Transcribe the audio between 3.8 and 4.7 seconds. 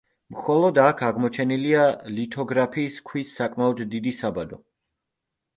დიდი საბადო.